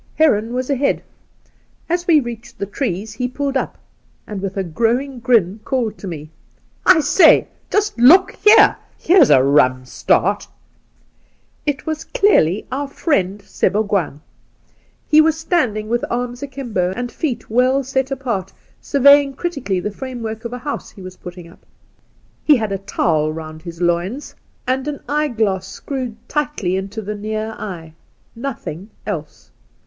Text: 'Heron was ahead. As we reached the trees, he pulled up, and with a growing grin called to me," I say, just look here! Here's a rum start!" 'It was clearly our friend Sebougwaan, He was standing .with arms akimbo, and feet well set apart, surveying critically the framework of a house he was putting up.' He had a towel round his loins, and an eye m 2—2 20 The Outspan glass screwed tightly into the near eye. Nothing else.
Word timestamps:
'Heron 0.15 0.51
was 0.51 0.71
ahead. 0.71 1.03
As 1.87 2.07
we 2.07 2.19
reached 2.19 2.57
the 2.57 2.65
trees, 2.65 3.13
he 3.13 3.27
pulled 3.27 3.55
up, 3.55 3.77
and 4.25 4.41
with 4.41 4.57
a 4.57 4.63
growing 4.63 5.19
grin 5.19 5.59
called 5.63 5.99
to 5.99 6.07
me," 6.07 6.31
I 6.97 7.01
say, 7.01 7.47
just 7.69 7.99
look 7.99 8.31
here! 8.37 8.75
Here's 8.97 9.29
a 9.29 9.43
rum 9.43 9.85
start!" 9.85 10.47
'It 11.67 11.85
was 11.85 12.03
clearly 12.03 12.65
our 12.71 12.87
friend 12.87 13.41
Sebougwaan, 13.43 14.21
He 15.07 15.21
was 15.21 15.37
standing 15.37 15.87
.with 15.87 16.03
arms 16.09 16.41
akimbo, 16.41 16.93
and 16.95 17.11
feet 17.11 17.51
well 17.51 17.83
set 17.83 18.09
apart, 18.09 18.51
surveying 18.81 19.33
critically 19.33 19.79
the 19.79 19.91
framework 19.91 20.45
of 20.45 20.53
a 20.53 20.57
house 20.57 20.89
he 20.89 21.01
was 21.03 21.17
putting 21.17 21.47
up.' 21.47 21.63
He 22.43 22.55
had 22.57 22.71
a 22.71 22.79
towel 22.79 23.31
round 23.31 23.61
his 23.61 23.81
loins, 23.83 24.33
and 24.65 24.87
an 24.87 25.01
eye 25.07 25.25
m 25.25 25.35
2—2 25.35 25.35
20 25.35 25.35
The 25.35 25.35
Outspan 25.35 25.37
glass 25.37 25.67
screwed 25.67 26.15
tightly 26.27 26.75
into 26.75 27.03
the 27.03 27.13
near 27.13 27.51
eye. 27.59 27.93
Nothing 28.35 28.89
else. 29.05 29.51